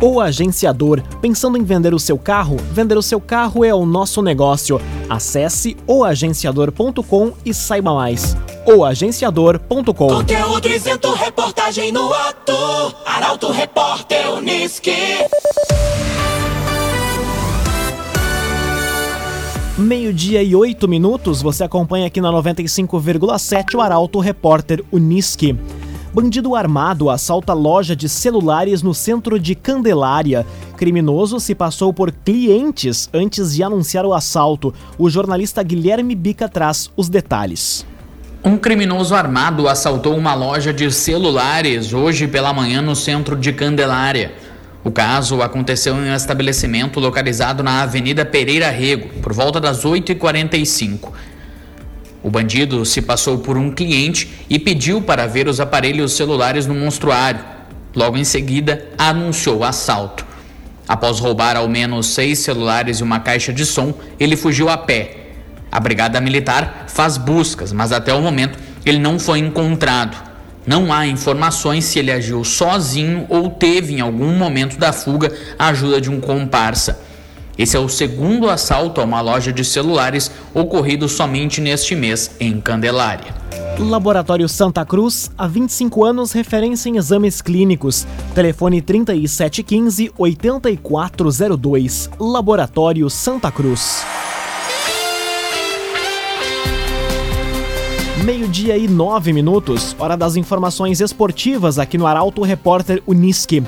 O 0.00 0.18
agenciador, 0.18 1.02
pensando 1.20 1.58
em 1.58 1.64
vender 1.64 1.92
o 1.92 1.98
seu 1.98 2.16
carro? 2.16 2.56
Vender 2.72 2.96
o 2.96 3.02
seu 3.02 3.20
carro 3.20 3.62
é 3.62 3.74
o 3.74 3.84
nosso 3.84 4.22
negócio. 4.22 4.80
Acesse 5.06 5.76
oagenciador.com 5.86 7.34
e 7.44 7.52
saiba 7.52 7.92
mais. 7.92 8.34
Oagenciador.com 8.64 9.92
Conteúdo 9.92 10.66
isento, 10.66 11.12
reportagem 11.12 11.92
no 11.92 12.10
ato. 12.10 12.56
Arauto 13.04 13.52
Repórter 13.52 14.32
Uniski. 14.32 14.96
Meio-dia 19.78 20.42
e 20.42 20.56
oito 20.56 20.88
minutos, 20.88 21.42
você 21.42 21.62
acompanha 21.62 22.06
aqui 22.06 22.18
na 22.18 22.30
95,7 22.30 23.74
o 23.74 23.82
Arauto 23.82 24.18
Repórter 24.20 24.82
Uniski. 24.90 25.54
Bandido 26.14 26.54
armado 26.54 27.10
assalta 27.10 27.52
loja 27.52 27.94
de 27.94 28.08
celulares 28.08 28.82
no 28.82 28.94
centro 28.94 29.38
de 29.38 29.54
Candelária. 29.54 30.46
Criminoso 30.78 31.38
se 31.38 31.54
passou 31.54 31.92
por 31.92 32.10
clientes 32.10 33.10
antes 33.12 33.54
de 33.54 33.62
anunciar 33.62 34.06
o 34.06 34.14
assalto. 34.14 34.72
O 34.96 35.10
jornalista 35.10 35.62
Guilherme 35.62 36.14
Bica 36.14 36.48
traz 36.48 36.90
os 36.96 37.10
detalhes. 37.10 37.84
Um 38.42 38.56
criminoso 38.56 39.14
armado 39.14 39.68
assaltou 39.68 40.16
uma 40.16 40.32
loja 40.32 40.72
de 40.72 40.90
celulares 40.90 41.92
hoje 41.92 42.26
pela 42.26 42.50
manhã 42.50 42.80
no 42.80 42.96
centro 42.96 43.36
de 43.36 43.52
Candelária. 43.52 44.32
O 44.86 44.92
caso 44.92 45.42
aconteceu 45.42 45.96
em 45.96 46.12
um 46.12 46.14
estabelecimento 46.14 47.00
localizado 47.00 47.60
na 47.60 47.82
Avenida 47.82 48.24
Pereira 48.24 48.70
Rego, 48.70 49.08
por 49.20 49.32
volta 49.32 49.60
das 49.60 49.84
8h45. 49.84 51.10
O 52.22 52.30
bandido 52.30 52.84
se 52.84 53.02
passou 53.02 53.38
por 53.38 53.58
um 53.58 53.72
cliente 53.72 54.30
e 54.48 54.60
pediu 54.60 55.02
para 55.02 55.26
ver 55.26 55.48
os 55.48 55.58
aparelhos 55.58 56.12
celulares 56.12 56.68
no 56.68 56.74
monstruário. 56.76 57.40
Logo 57.96 58.16
em 58.16 58.22
seguida, 58.22 58.86
anunciou 58.96 59.58
o 59.58 59.64
assalto. 59.64 60.24
Após 60.86 61.18
roubar 61.18 61.56
ao 61.56 61.68
menos 61.68 62.06
seis 62.14 62.38
celulares 62.38 63.00
e 63.00 63.02
uma 63.02 63.18
caixa 63.18 63.52
de 63.52 63.66
som, 63.66 63.92
ele 64.20 64.36
fugiu 64.36 64.68
a 64.68 64.78
pé. 64.78 65.32
A 65.68 65.80
Brigada 65.80 66.20
Militar 66.20 66.84
faz 66.86 67.16
buscas, 67.16 67.72
mas 67.72 67.90
até 67.90 68.14
o 68.14 68.22
momento 68.22 68.56
ele 68.84 69.00
não 69.00 69.18
foi 69.18 69.40
encontrado. 69.40 70.25
Não 70.66 70.92
há 70.92 71.06
informações 71.06 71.84
se 71.84 72.00
ele 72.00 72.10
agiu 72.10 72.42
sozinho 72.42 73.24
ou 73.28 73.48
teve 73.50 73.94
em 73.94 74.00
algum 74.00 74.36
momento 74.36 74.76
da 74.76 74.92
fuga 74.92 75.32
a 75.58 75.68
ajuda 75.68 76.00
de 76.00 76.10
um 76.10 76.20
comparsa. 76.20 76.98
Esse 77.56 77.76
é 77.76 77.80
o 77.80 77.88
segundo 77.88 78.50
assalto 78.50 79.00
a 79.00 79.04
uma 79.04 79.20
loja 79.20 79.52
de 79.52 79.64
celulares 79.64 80.30
ocorrido 80.52 81.08
somente 81.08 81.60
neste 81.60 81.94
mês 81.94 82.32
em 82.38 82.60
Candelária. 82.60 83.34
Laboratório 83.78 84.48
Santa 84.48 84.84
Cruz, 84.84 85.30
há 85.36 85.46
25 85.46 86.04
anos, 86.04 86.32
referência 86.32 86.88
em 86.88 86.96
exames 86.96 87.40
clínicos. 87.40 88.06
Telefone 88.34 88.82
3715 88.82 90.12
8402. 90.16 92.10
Laboratório 92.18 93.08
Santa 93.08 93.50
Cruz. 93.50 94.04
Meio-dia 98.26 98.76
e 98.76 98.88
nove 98.88 99.32
minutos, 99.32 99.94
hora 100.00 100.16
das 100.16 100.34
informações 100.34 101.00
esportivas 101.00 101.78
aqui 101.78 101.96
no 101.96 102.08
Arauto 102.08 102.42
Repórter 102.42 103.00
Uniski. 103.06 103.62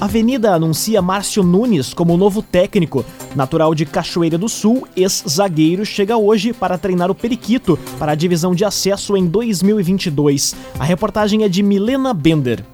Avenida 0.00 0.54
anuncia 0.54 1.02
Márcio 1.02 1.42
Nunes 1.42 1.92
como 1.92 2.16
novo 2.16 2.40
técnico. 2.40 3.04
Natural 3.36 3.74
de 3.74 3.84
Cachoeira 3.84 4.38
do 4.38 4.48
Sul, 4.48 4.88
ex-zagueiro, 4.96 5.84
chega 5.84 6.16
hoje 6.16 6.54
para 6.54 6.78
treinar 6.78 7.10
o 7.10 7.14
Periquito 7.14 7.78
para 7.98 8.12
a 8.12 8.14
divisão 8.14 8.54
de 8.54 8.64
acesso 8.64 9.14
em 9.14 9.26
2022. 9.26 10.56
A 10.78 10.84
reportagem 10.84 11.44
é 11.44 11.48
de 11.50 11.62
Milena 11.62 12.14
Bender. 12.14 12.64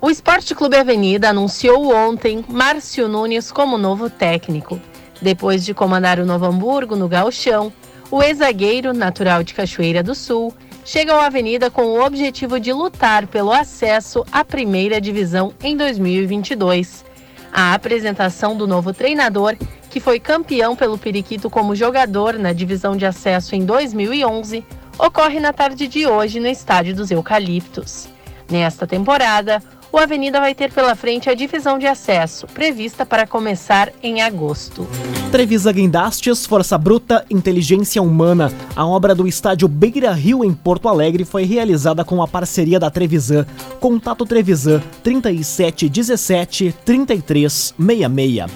O 0.00 0.08
Esporte 0.08 0.54
Clube 0.54 0.76
Avenida 0.76 1.30
anunciou 1.30 1.92
ontem 1.92 2.44
Márcio 2.48 3.08
Nunes 3.08 3.50
como 3.50 3.76
novo 3.76 4.08
técnico. 4.08 4.80
Depois 5.20 5.64
de 5.64 5.74
comandar 5.74 6.20
o 6.20 6.24
Novo 6.24 6.46
Hamburgo 6.46 6.94
no 6.94 7.08
Gauchão, 7.08 7.72
o 8.12 8.22
ex-zagueiro, 8.22 8.94
natural 8.94 9.42
de 9.42 9.52
Cachoeira 9.52 10.04
do 10.04 10.14
Sul, 10.14 10.54
chega 10.88 11.14
à 11.14 11.26
Avenida 11.26 11.70
com 11.70 11.82
o 11.82 12.02
objetivo 12.02 12.58
de 12.58 12.72
lutar 12.72 13.26
pelo 13.26 13.52
acesso 13.52 14.24
à 14.32 14.42
primeira 14.42 14.98
divisão 14.98 15.52
em 15.62 15.76
2022. 15.76 17.04
A 17.52 17.74
apresentação 17.74 18.56
do 18.56 18.66
novo 18.66 18.94
treinador, 18.94 19.54
que 19.90 20.00
foi 20.00 20.18
campeão 20.18 20.74
pelo 20.74 20.96
Periquito 20.96 21.50
como 21.50 21.76
jogador 21.76 22.38
na 22.38 22.54
divisão 22.54 22.96
de 22.96 23.04
acesso 23.04 23.54
em 23.54 23.66
2011, 23.66 24.64
ocorre 24.98 25.38
na 25.38 25.52
tarde 25.52 25.86
de 25.86 26.06
hoje 26.06 26.40
no 26.40 26.46
Estádio 26.46 26.96
dos 26.96 27.10
Eucaliptos. 27.10 28.08
Nesta 28.50 28.86
temporada, 28.86 29.62
o 29.92 29.98
Avenida 29.98 30.40
vai 30.40 30.54
ter 30.54 30.72
pela 30.72 30.94
frente 30.94 31.30
a 31.30 31.34
divisão 31.34 31.78
de 31.78 31.86
acesso, 31.86 32.46
prevista 32.46 33.06
para 33.06 33.26
começar 33.26 33.92
em 34.02 34.22
agosto. 34.22 34.86
Trevisa 35.30 35.72
Guindastes, 35.72 36.46
Força 36.46 36.76
Bruta, 36.78 37.24
Inteligência 37.30 38.02
Humana. 38.02 38.52
A 38.74 38.86
obra 38.86 39.14
do 39.14 39.26
estádio 39.26 39.68
Beira 39.68 40.12
Rio, 40.12 40.44
em 40.44 40.52
Porto 40.52 40.88
Alegre, 40.88 41.24
foi 41.24 41.44
realizada 41.44 42.04
com 42.04 42.22
a 42.22 42.28
parceria 42.28 42.78
da 42.78 42.90
Trevisan. 42.90 43.46
Contato 43.80 44.24
Trevisan 44.24 44.82
3717 45.02 46.74
3366. 46.84 48.46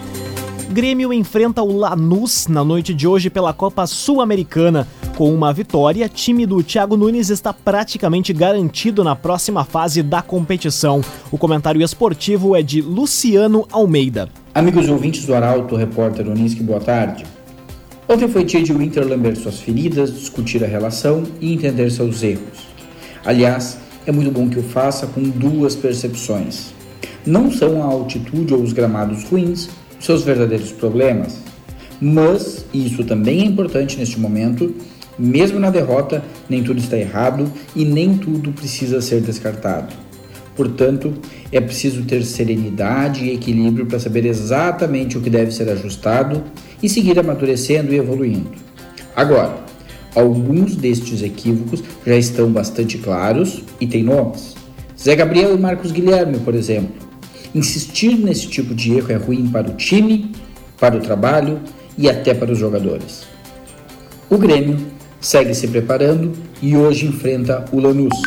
Grêmio 0.71 1.13
enfrenta 1.13 1.63
o 1.63 1.77
Lanús 1.77 2.47
na 2.47 2.65
noite 2.65 2.95
de 2.95 3.07
hoje 3.07 3.29
pela 3.29 3.53
Copa 3.53 3.87
Sul-Americana. 3.87 4.89
Com 5.17 5.33
uma 5.33 5.53
vitória, 5.53 6.09
time 6.09 6.47
do 6.47 6.63
Thiago 6.63 6.97
Nunes 6.97 7.29
está 7.29 7.53
praticamente 7.53 8.33
garantido 8.33 9.05
na 9.05 9.15
próxima 9.15 9.63
fase 9.63 10.03
da 10.03 10.23
competição. 10.23 11.03
O 11.31 11.37
comentário 11.37 11.83
esportivo 11.83 12.57
é 12.57 12.63
de 12.63 12.81
Luciano 12.81 13.69
Almeida. 13.71 14.31
Amigos 14.55 14.89
ouvintes 14.89 15.27
do 15.27 15.35
Arauto, 15.35 15.77
repórter 15.77 16.27
Unisque, 16.27 16.63
boa 16.63 16.81
tarde. 16.81 17.27
Ontem 18.09 18.27
foi 18.27 18.43
dia 18.45 18.63
de 18.63 18.73
Winter 18.73 19.07
lamber 19.07 19.37
suas 19.37 19.61
feridas, 19.61 20.15
discutir 20.15 20.65
a 20.65 20.67
relação 20.67 21.25
e 21.43 21.53
entender 21.53 21.91
seus 21.91 22.23
erros. 22.23 22.67
Aliás, 23.23 23.77
é 24.07 24.13
muito 24.13 24.31
bom 24.31 24.49
que 24.49 24.59
o 24.59 24.63
faça 24.63 25.07
com 25.07 25.23
duas 25.23 25.77
percepções. 25.77 26.73
Não 27.27 27.53
são 27.53 27.83
a 27.83 27.85
altitude 27.85 28.55
ou 28.55 28.63
os 28.63 28.73
gramados 28.73 29.25
ruins 29.25 29.69
seus 30.01 30.23
verdadeiros 30.23 30.73
problemas, 30.73 31.39
mas, 32.01 32.65
e 32.73 32.87
isso 32.87 33.05
também 33.05 33.43
é 33.43 33.45
importante 33.45 33.97
neste 33.97 34.19
momento, 34.19 34.75
mesmo 35.19 35.59
na 35.59 35.71
derrota, 35.71 36.23
nem 36.49 36.63
tudo 36.63 36.81
está 36.81 36.97
errado 36.97 37.51
e 37.75 37.85
nem 37.85 38.17
tudo 38.17 38.53
precisa 38.53 39.01
ser 39.01 39.21
descartado. 39.21 39.95
Portanto, 40.57 41.15
é 41.51 41.61
preciso 41.61 42.05
ter 42.05 42.23
serenidade 42.25 43.25
e 43.25 43.33
equilíbrio 43.33 43.87
para 43.87 43.99
saber 43.99 44.27
exatamente 44.27 45.17
o 45.17 45.21
que 45.21 45.31
deve 45.31 45.51
ser 45.51 45.69
ajustado 45.71 46.43
e 46.83 46.89
seguir 46.89 47.19
amadurecendo 47.19 47.93
e 47.93 47.97
evoluindo. 47.97 48.51
Agora, 49.17 49.57
alguns 50.15 50.77
destes 50.77 51.23
equívocos 51.23 51.83
já 52.07 52.17
estão 52.17 52.51
bastante 52.51 52.99
claros 52.99 53.63
e 53.81 53.87
têm 53.87 54.03
nomes. 54.03 54.55
Zé 54.99 55.17
Gabriel 55.17 55.55
e 55.55 55.59
Marcos 55.59 55.91
Guilherme, 55.91 56.39
por 56.39 56.55
exemplo. 56.55 56.95
Insistir 57.55 58.17
nesse 58.17 58.47
tipo 58.47 58.75
de 58.75 58.95
erro 58.95 59.13
é 59.13 59.17
ruim 59.17 59.47
para 59.49 59.71
o 59.71 59.75
time, 59.75 60.33
para 60.79 60.97
o 60.97 61.01
trabalho 61.01 61.61
e 61.99 62.09
até 62.09 62.33
para 62.35 62.53
os 62.53 62.59
jogadores. 62.59 63.25
O 64.31 64.39
Grêmio 64.39 64.79
segue 65.23 65.55
se 65.55 65.69
preparando 65.69 66.33
e 66.61 66.77
hoje 66.77 67.07
enfrenta 67.07 67.65
o 67.73 67.79
Lanús. 67.79 68.21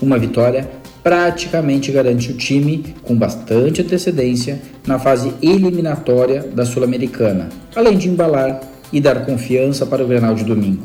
Uma 0.00 0.18
vitória 0.18 0.68
praticamente 1.02 1.92
garante 1.92 2.32
o 2.32 2.34
time, 2.34 2.94
com 3.02 3.14
bastante 3.14 3.82
antecedência, 3.82 4.60
na 4.86 4.98
fase 4.98 5.32
eliminatória 5.42 6.42
da 6.42 6.64
Sul-Americana, 6.64 7.50
além 7.76 7.96
de 7.96 8.08
embalar 8.08 8.60
e 8.92 9.00
dar 9.00 9.24
confiança 9.24 9.84
para 9.86 10.02
o 10.02 10.08
Grenal 10.08 10.34
de 10.34 10.44
domingo. 10.44 10.82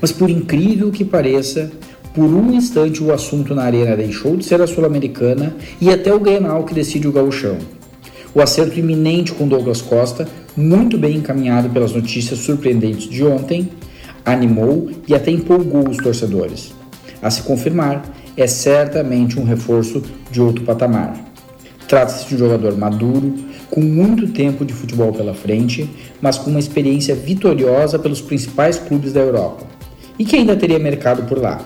Mas 0.00 0.12
por 0.12 0.30
incrível 0.30 0.90
que 0.90 1.04
pareça, 1.04 1.70
por 2.14 2.26
um 2.26 2.52
instante 2.52 3.02
o 3.02 3.12
assunto 3.12 3.54
na 3.54 3.64
arena 3.64 3.96
deixou 3.96 4.36
de 4.36 4.44
ser 4.44 4.62
a 4.62 4.66
Sul-Americana 4.66 5.56
e 5.80 5.90
até 5.90 6.14
o 6.14 6.20
Grenal 6.20 6.62
que 6.64 6.74
decide 6.74 7.08
o 7.08 7.12
gauchão. 7.12 7.58
O 8.32 8.40
acerto 8.40 8.78
iminente 8.78 9.32
com 9.32 9.46
Douglas 9.46 9.82
Costa, 9.82 10.26
muito 10.56 10.96
bem 10.96 11.16
encaminhado 11.16 11.68
pelas 11.70 11.92
notícias 11.92 12.38
surpreendentes 12.40 13.08
de 13.08 13.24
ontem, 13.24 13.68
animou 14.24 14.90
e 15.06 15.14
até 15.14 15.30
empolgou 15.30 15.88
os 15.88 15.96
torcedores. 15.98 16.72
A 17.22 17.30
se 17.30 17.42
confirmar, 17.42 18.04
é 18.36 18.46
certamente 18.46 19.38
um 19.38 19.44
reforço 19.44 20.02
de 20.30 20.40
outro 20.40 20.64
patamar. 20.64 21.14
Trata-se 21.86 22.26
de 22.26 22.34
um 22.34 22.38
jogador 22.38 22.76
maduro, 22.76 23.34
com 23.70 23.80
muito 23.80 24.28
tempo 24.28 24.64
de 24.64 24.72
futebol 24.72 25.12
pela 25.12 25.34
frente, 25.34 25.88
mas 26.20 26.38
com 26.38 26.50
uma 26.50 26.60
experiência 26.60 27.14
vitoriosa 27.14 27.98
pelos 27.98 28.20
principais 28.20 28.78
clubes 28.78 29.12
da 29.12 29.20
Europa 29.20 29.66
e 30.18 30.24
que 30.24 30.36
ainda 30.36 30.56
teria 30.56 30.78
mercado 30.78 31.24
por 31.24 31.38
lá. 31.38 31.60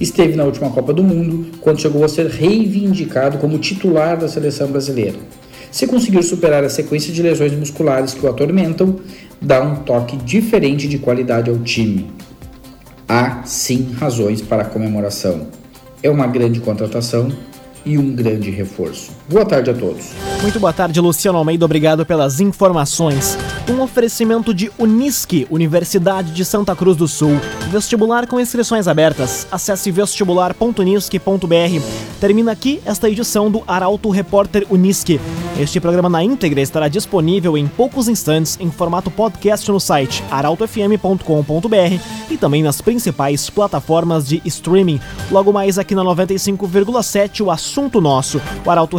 Esteve 0.00 0.36
na 0.36 0.44
última 0.44 0.70
Copa 0.70 0.92
do 0.92 1.02
Mundo, 1.02 1.46
quando 1.60 1.80
chegou 1.80 2.04
a 2.04 2.08
ser 2.08 2.26
reivindicado 2.26 3.38
como 3.38 3.58
titular 3.58 4.16
da 4.18 4.28
seleção 4.28 4.68
brasileira. 4.68 5.16
Se 5.70 5.86
conseguir 5.86 6.22
superar 6.22 6.64
a 6.64 6.68
sequência 6.68 7.12
de 7.12 7.22
lesões 7.22 7.52
musculares 7.52 8.14
que 8.14 8.24
o 8.24 8.28
atormentam, 8.28 8.96
dá 9.40 9.62
um 9.62 9.76
toque 9.76 10.16
diferente 10.16 10.88
de 10.88 10.98
qualidade 10.98 11.50
ao 11.50 11.58
time. 11.58 12.10
Há 13.08 13.42
sim 13.44 13.92
razões 13.98 14.40
para 14.40 14.62
a 14.62 14.66
comemoração. 14.66 15.48
É 16.02 16.10
uma 16.10 16.26
grande 16.26 16.60
contratação 16.60 17.30
e 17.84 17.96
um 17.96 18.14
grande 18.14 18.50
reforço. 18.50 19.12
Boa 19.28 19.44
tarde 19.44 19.70
a 19.70 19.74
todos. 19.74 20.12
Muito 20.40 20.60
boa 20.60 20.72
tarde, 20.72 21.00
Luciano 21.00 21.36
Almeida. 21.38 21.64
Obrigado 21.64 22.06
pelas 22.06 22.38
informações. 22.38 23.36
Um 23.68 23.80
oferecimento 23.82 24.54
de 24.54 24.70
Unisque, 24.78 25.48
Universidade 25.50 26.30
de 26.30 26.44
Santa 26.44 26.76
Cruz 26.76 26.96
do 26.96 27.08
Sul. 27.08 27.40
Vestibular 27.68 28.28
com 28.28 28.38
inscrições 28.38 28.86
abertas. 28.86 29.44
Acesse 29.50 29.90
vestibular.unisque.br. 29.90 31.82
Termina 32.20 32.52
aqui 32.52 32.80
esta 32.86 33.10
edição 33.10 33.50
do 33.50 33.64
Arauto 33.66 34.10
Repórter 34.10 34.64
Unisque. 34.70 35.20
Este 35.58 35.80
programa 35.80 36.08
na 36.08 36.22
íntegra 36.22 36.60
estará 36.60 36.86
disponível 36.86 37.56
em 37.56 37.66
poucos 37.66 38.08
instantes 38.08 38.58
em 38.60 38.70
formato 38.70 39.10
podcast 39.10 39.70
no 39.70 39.80
site 39.80 40.22
arautofm.com.br 40.30 42.00
e 42.30 42.36
também 42.36 42.62
nas 42.62 42.80
principais 42.82 43.48
plataformas 43.48 44.28
de 44.28 44.42
streaming. 44.44 45.00
Logo 45.30 45.52
mais 45.52 45.78
aqui 45.78 45.94
na 45.94 46.02
95,7 46.04 47.44
o 47.44 47.50
assunto 47.50 48.00
nosso. 48.00 48.40
O 48.64 48.70
Arauto 48.70 48.98